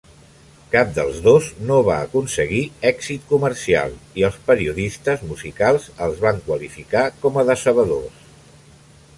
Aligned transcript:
Cap 0.75 0.93
dels 0.93 1.17
dos 1.25 1.49
no 1.71 1.75
va 1.87 1.97
aconseguir 2.05 2.61
èxit 2.91 3.27
comercial 3.33 3.93
i 4.21 4.25
els 4.31 4.39
periodistes 4.49 5.23
musicals 5.35 5.89
els 6.07 6.25
van 6.27 6.43
qualificar 6.49 7.05
com 7.27 7.39
a 7.43 7.49
decebedors. 7.53 8.27